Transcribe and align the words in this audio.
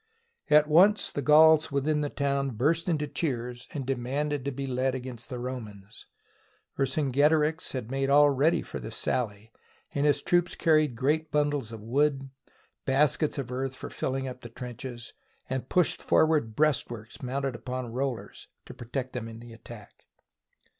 At 0.49 0.65
once 0.67 1.11
the 1.11 1.21
Gauls 1.21 1.71
within 1.71 2.01
the 2.01 2.09
town 2.09 2.55
burst 2.57 2.89
into 2.89 3.05
cheers 3.05 3.67
and 3.71 3.85
demanded 3.85 4.43
to 4.45 4.51
be 4.51 4.65
led 4.65 4.95
against 4.95 5.29
the 5.29 5.37
Romans. 5.37 6.07
Vercingetorix 6.75 7.73
had 7.73 7.91
made 7.91 8.09
all 8.09 8.31
ready 8.31 8.63
for 8.63 8.79
the 8.79 8.89
sally, 8.89 9.51
and 9.93 10.07
his 10.07 10.23
troops 10.23 10.55
carried 10.55 10.95
great 10.95 11.31
bundles 11.31 11.71
of 11.71 11.81
wood, 11.83 12.31
baskets 12.83 13.37
of 13.37 13.51
earth 13.51 13.75
for 13.75 13.91
filling 13.91 14.27
up 14.27 14.41
the 14.41 14.49
trenches, 14.49 15.13
and 15.47 15.69
pushed 15.69 16.01
for 16.01 16.25
ward 16.25 16.55
breastworks 16.55 17.21
mounted 17.21 17.53
upon 17.53 17.93
rollers, 17.93 18.47
to 18.65 18.73
protect 18.73 19.13
them 19.13 19.27
in 19.27 19.39
the 19.39 19.53
attack. 19.53 19.93